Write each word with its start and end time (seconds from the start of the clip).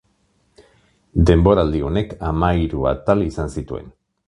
Denboraldi 1.31 1.83
honek 1.91 2.17
hamahiru 2.31 2.91
atal 2.95 3.25
izan 3.31 3.57
zituen. 3.59 3.97